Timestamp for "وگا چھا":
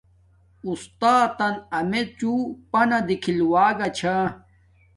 3.51-4.15